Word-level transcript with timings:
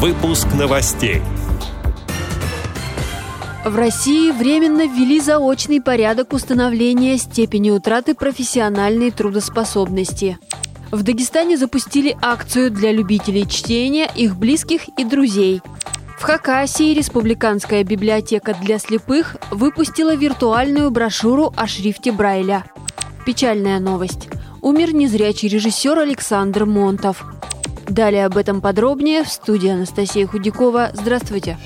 Выпуск 0.00 0.46
новостей. 0.56 1.20
В 3.64 3.74
России 3.74 4.30
временно 4.30 4.86
ввели 4.86 5.18
заочный 5.20 5.80
порядок 5.80 6.34
установления 6.34 7.18
степени 7.18 7.70
утраты 7.70 8.14
профессиональной 8.14 9.10
трудоспособности. 9.10 10.38
В 10.92 11.02
Дагестане 11.02 11.56
запустили 11.56 12.16
акцию 12.22 12.70
для 12.70 12.92
любителей 12.92 13.44
чтения, 13.48 14.08
их 14.14 14.36
близких 14.36 14.82
и 14.96 15.02
друзей. 15.02 15.62
В 16.16 16.22
Хакасии 16.22 16.94
Республиканская 16.94 17.82
библиотека 17.82 18.54
для 18.54 18.78
слепых 18.78 19.34
выпустила 19.50 20.14
виртуальную 20.14 20.92
брошюру 20.92 21.52
о 21.56 21.66
шрифте 21.66 22.12
Брайля. 22.12 22.62
Печальная 23.26 23.80
новость. 23.80 24.28
Умер 24.62 24.94
незрячий 24.94 25.48
режиссер 25.48 25.98
Александр 25.98 26.66
Монтов. 26.66 27.24
Далее 27.88 28.26
об 28.26 28.36
этом 28.36 28.60
подробнее 28.60 29.24
в 29.24 29.28
студии 29.28 29.70
Анастасия 29.70 30.26
Худякова. 30.26 30.90
Здравствуйте. 30.92 31.56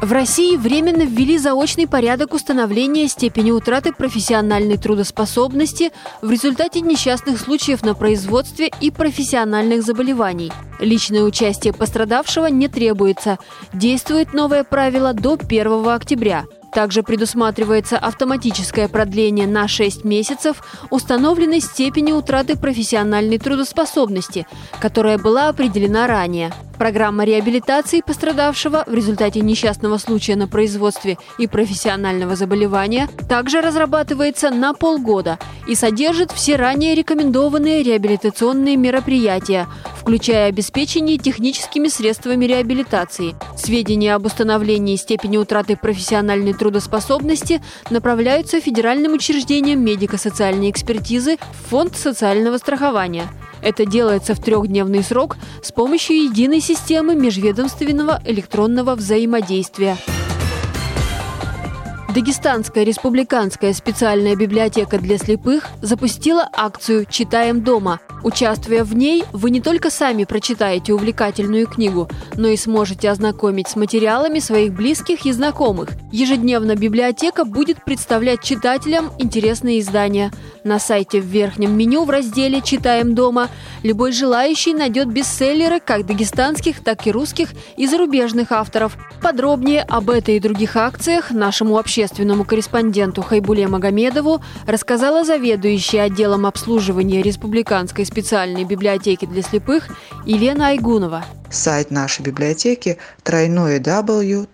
В 0.00 0.12
России 0.12 0.56
временно 0.56 1.02
ввели 1.02 1.36
заочный 1.36 1.88
порядок 1.88 2.32
установления 2.32 3.08
степени 3.08 3.50
утраты 3.50 3.92
профессиональной 3.92 4.76
трудоспособности 4.76 5.90
в 6.22 6.30
результате 6.30 6.80
несчастных 6.80 7.40
случаев 7.40 7.82
на 7.82 7.94
производстве 7.94 8.70
и 8.80 8.92
профессиональных 8.92 9.82
заболеваний. 9.82 10.52
Личное 10.78 11.22
участие 11.22 11.72
пострадавшего 11.72 12.46
не 12.46 12.68
требуется. 12.68 13.38
Действует 13.72 14.32
новое 14.32 14.62
правило 14.62 15.12
до 15.12 15.34
1 15.34 15.88
октября– 15.88 16.44
также 16.76 17.02
предусматривается 17.02 17.96
автоматическое 17.96 18.86
продление 18.86 19.46
на 19.46 19.66
6 19.66 20.04
месяцев 20.04 20.62
установленной 20.90 21.60
степени 21.60 22.12
утраты 22.12 22.54
профессиональной 22.54 23.38
трудоспособности, 23.38 24.46
которая 24.78 25.16
была 25.16 25.48
определена 25.48 26.06
ранее. 26.06 26.52
Программа 26.76 27.24
реабилитации 27.24 28.02
пострадавшего 28.06 28.84
в 28.86 28.92
результате 28.92 29.40
несчастного 29.40 29.96
случая 29.96 30.36
на 30.36 30.48
производстве 30.48 31.16
и 31.38 31.46
профессионального 31.46 32.36
заболевания 32.36 33.08
также 33.26 33.62
разрабатывается 33.62 34.50
на 34.50 34.74
полгода 34.74 35.38
и 35.66 35.74
содержит 35.74 36.30
все 36.30 36.56
ранее 36.56 36.94
рекомендованные 36.94 37.82
реабилитационные 37.82 38.76
мероприятия, 38.76 39.66
включая 40.06 40.50
обеспечение 40.50 41.18
техническими 41.18 41.88
средствами 41.88 42.44
реабилитации. 42.44 43.34
Сведения 43.56 44.14
об 44.14 44.24
установлении 44.24 44.94
степени 44.94 45.36
утраты 45.36 45.76
профессиональной 45.76 46.54
трудоспособности 46.54 47.60
направляются 47.90 48.60
федеральным 48.60 49.14
учреждениям 49.14 49.84
медико-социальной 49.84 50.70
экспертизы 50.70 51.38
в 51.38 51.70
Фонд 51.70 51.96
социального 51.96 52.58
страхования– 52.58 53.28
это 53.62 53.84
делается 53.84 54.36
в 54.36 54.40
трехдневный 54.40 55.02
срок 55.02 55.36
с 55.60 55.72
помощью 55.72 56.22
единой 56.22 56.60
системы 56.60 57.16
межведомственного 57.16 58.22
электронного 58.24 58.94
взаимодействия. 58.94 59.96
Дагестанская 62.16 62.82
республиканская 62.82 63.74
специальная 63.74 64.36
библиотека 64.36 64.98
для 64.98 65.18
слепых 65.18 65.64
запустила 65.82 66.48
акцию 66.50 67.04
«Читаем 67.04 67.62
дома». 67.62 68.00
Участвуя 68.22 68.84
в 68.84 68.96
ней, 68.96 69.22
вы 69.32 69.50
не 69.50 69.60
только 69.60 69.90
сами 69.90 70.24
прочитаете 70.24 70.94
увлекательную 70.94 71.66
книгу, 71.66 72.08
но 72.34 72.48
и 72.48 72.56
сможете 72.56 73.10
ознакомить 73.10 73.68
с 73.68 73.76
материалами 73.76 74.38
своих 74.38 74.72
близких 74.72 75.26
и 75.26 75.32
знакомых. 75.32 75.90
Ежедневно 76.10 76.74
библиотека 76.74 77.44
будет 77.44 77.84
представлять 77.84 78.42
читателям 78.42 79.12
интересные 79.18 79.80
издания. 79.80 80.32
На 80.64 80.78
сайте 80.78 81.20
в 81.20 81.26
верхнем 81.26 81.76
меню 81.76 82.04
в 82.04 82.10
разделе 82.10 82.62
«Читаем 82.62 83.14
дома» 83.14 83.48
любой 83.82 84.12
желающий 84.12 84.72
найдет 84.72 85.08
бестселлеры 85.08 85.80
как 85.80 86.06
дагестанских, 86.06 86.82
так 86.82 87.06
и 87.06 87.12
русских 87.12 87.50
и 87.76 87.86
зарубежных 87.86 88.50
авторов. 88.52 88.96
Подробнее 89.22 89.82
об 89.82 90.08
этой 90.08 90.38
и 90.38 90.40
других 90.40 90.76
акциях 90.76 91.30
нашему 91.30 91.76
общественному 91.78 92.05
общественному 92.06 92.44
корреспонденту 92.44 93.22
Хайбуле 93.22 93.66
Магомедову 93.66 94.40
рассказала 94.66 95.24
заведующая 95.24 96.02
отделом 96.02 96.46
обслуживания 96.46 97.20
Республиканской 97.20 98.06
специальной 98.06 98.62
библиотеки 98.64 99.26
для 99.26 99.42
слепых 99.42 99.88
Елена 100.24 100.68
Айгунова. 100.68 101.24
Сайт 101.50 101.90
нашей 101.90 102.22
библиотеки 102.22 102.98
www.sbsrd.ru 103.24 104.46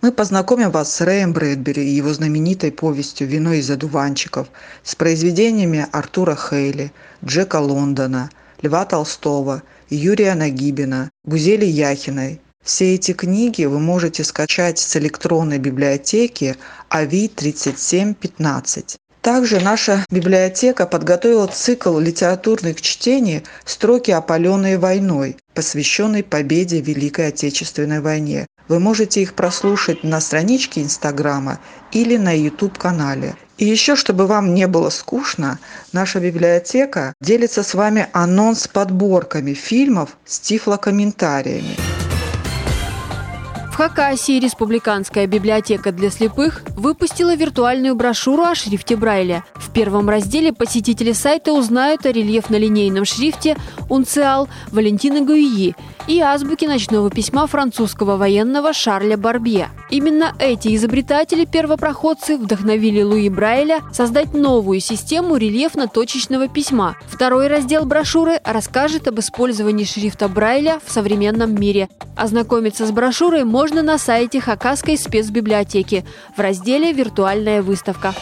мы 0.00 0.12
познакомим 0.12 0.70
вас 0.70 0.92
с 0.92 1.00
Рэем 1.00 1.32
Брэдбери 1.32 1.84
и 1.84 1.94
его 1.94 2.12
знаменитой 2.12 2.72
повестью 2.72 3.28
«Вино 3.28 3.52
из 3.52 3.70
одуванчиков», 3.70 4.48
с 4.82 4.94
произведениями 4.96 5.86
Артура 5.92 6.36
Хейли, 6.36 6.92
Джека 7.24 7.60
Лондона, 7.60 8.30
Льва 8.62 8.84
Толстого, 8.84 9.62
Юрия 9.90 10.34
Нагибина, 10.34 11.10
Гузели 11.24 11.64
Яхиной, 11.64 12.40
все 12.68 12.96
эти 12.96 13.12
книги 13.12 13.64
вы 13.64 13.80
можете 13.80 14.22
скачать 14.22 14.78
с 14.78 14.94
электронной 14.96 15.58
библиотеки 15.58 16.54
АВИ 16.90 17.28
3715. 17.28 18.98
Также 19.22 19.58
наша 19.58 20.04
библиотека 20.10 20.86
подготовила 20.86 21.46
цикл 21.46 21.98
литературных 21.98 22.82
чтений 22.82 23.42
«Строки, 23.64 24.10
опаленные 24.10 24.76
войной», 24.76 25.38
посвященный 25.54 26.22
победе 26.22 26.82
в 26.82 26.86
Великой 26.86 27.28
Отечественной 27.28 28.00
войне. 28.00 28.46
Вы 28.68 28.80
можете 28.80 29.22
их 29.22 29.32
прослушать 29.32 30.04
на 30.04 30.20
страничке 30.20 30.82
Инстаграма 30.82 31.60
или 31.90 32.18
на 32.18 32.36
YouTube-канале. 32.36 33.34
И 33.56 33.64
еще, 33.64 33.96
чтобы 33.96 34.26
вам 34.26 34.52
не 34.52 34.66
было 34.66 34.90
скучно, 34.90 35.58
наша 35.94 36.20
библиотека 36.20 37.14
делится 37.22 37.62
с 37.62 37.72
вами 37.72 38.08
анонс-подборками 38.12 39.54
фильмов 39.54 40.18
с 40.26 40.38
тифлокомментариями. 40.38 41.97
Хакасии 43.78 44.40
Республиканская 44.40 45.28
библиотека 45.28 45.92
для 45.92 46.10
слепых 46.10 46.62
выпустила 46.74 47.36
виртуальную 47.36 47.94
брошюру 47.94 48.42
о 48.42 48.56
шрифте 48.56 48.96
Брайля. 48.96 49.44
В 49.54 49.70
первом 49.70 50.08
разделе 50.08 50.52
посетители 50.52 51.12
сайта 51.12 51.52
узнают 51.52 52.04
о 52.04 52.10
рельефно-линейном 52.10 53.04
шрифте 53.04 53.56
«Унциал» 53.88 54.48
Валентины 54.72 55.24
Гуи 55.24 55.76
и 56.08 56.20
азбуки 56.20 56.64
ночного 56.64 57.08
письма 57.08 57.46
французского 57.46 58.16
военного 58.16 58.72
Шарля 58.72 59.16
Барбье. 59.16 59.68
Именно 59.90 60.34
эти 60.40 60.74
изобретатели-первопроходцы 60.74 62.36
вдохновили 62.36 63.02
Луи 63.02 63.28
Брайля 63.28 63.82
создать 63.92 64.34
новую 64.34 64.80
систему 64.80 65.36
рельефно-точечного 65.36 66.48
письма. 66.48 66.96
Второй 67.06 67.46
раздел 67.46 67.84
брошюры 67.84 68.40
расскажет 68.44 69.06
об 69.06 69.20
использовании 69.20 69.84
шрифта 69.84 70.28
Брайля 70.28 70.80
в 70.84 70.90
современном 70.90 71.54
мире. 71.54 71.88
Ознакомиться 72.16 72.84
с 72.84 72.90
брошюрой 72.90 73.44
можно 73.44 73.67
можно 73.68 73.82
на 73.82 73.98
сайте 73.98 74.40
Хакасской 74.40 74.96
спецбиблиотеки 74.96 76.02
в 76.34 76.40
разделе 76.40 76.90
«Виртуальная 76.90 77.60
выставка». 77.60 78.14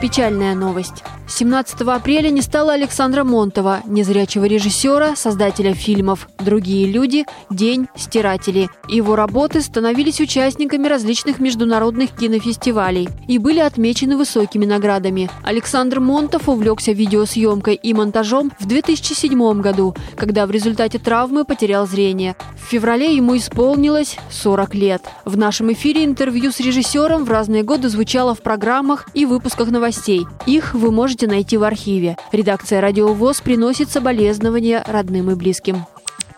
Печальная 0.00 0.54
новость. 0.54 1.02
17 1.30 1.82
апреля 1.82 2.28
не 2.30 2.42
стало 2.42 2.72
Александра 2.72 3.22
Монтова, 3.22 3.82
незрячего 3.86 4.46
режиссера, 4.46 5.14
создателя 5.14 5.74
фильмов 5.74 6.28
«Другие 6.40 6.90
люди», 6.90 7.24
«День», 7.50 7.86
«Стиратели». 7.94 8.68
Его 8.88 9.14
работы 9.14 9.60
становились 9.60 10.20
участниками 10.20 10.88
различных 10.88 11.38
международных 11.38 12.10
кинофестивалей 12.10 13.08
и 13.28 13.38
были 13.38 13.60
отмечены 13.60 14.16
высокими 14.16 14.66
наградами. 14.66 15.30
Александр 15.44 16.00
Монтов 16.00 16.48
увлекся 16.48 16.90
видеосъемкой 16.90 17.76
и 17.76 17.94
монтажом 17.94 18.50
в 18.58 18.66
2007 18.66 19.60
году, 19.60 19.94
когда 20.16 20.46
в 20.46 20.50
результате 20.50 20.98
травмы 20.98 21.44
потерял 21.44 21.86
зрение. 21.86 22.34
В 22.56 22.70
феврале 22.70 23.14
ему 23.14 23.36
исполнилось 23.36 24.16
40 24.30 24.74
лет. 24.74 25.02
В 25.24 25.36
нашем 25.36 25.72
эфире 25.72 26.04
интервью 26.04 26.50
с 26.50 26.58
режиссером 26.58 27.24
в 27.24 27.30
разные 27.30 27.62
годы 27.62 27.88
звучало 27.88 28.34
в 28.34 28.42
программах 28.42 29.06
и 29.14 29.24
выпусках 29.24 29.70
новостей. 29.70 30.26
Их 30.46 30.74
вы 30.74 30.90
можете 30.90 31.19
можете 31.20 31.34
найти 31.36 31.58
в 31.58 31.64
архиве. 31.64 32.16
Редакция 32.32 32.80
«Радио 32.80 33.12
ВОЗ» 33.12 33.42
приносит 33.42 33.90
соболезнования 33.90 34.82
родным 34.86 35.30
и 35.30 35.34
близким. 35.34 35.84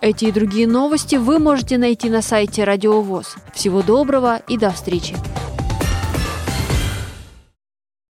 Эти 0.00 0.24
и 0.24 0.32
другие 0.32 0.66
новости 0.66 1.14
вы 1.14 1.38
можете 1.38 1.78
найти 1.78 2.10
на 2.10 2.20
сайте 2.20 2.64
«Радио 2.64 3.00
ВОЗ». 3.00 3.36
Всего 3.54 3.82
доброго 3.82 4.40
и 4.48 4.58
до 4.58 4.70
встречи! 4.70 5.14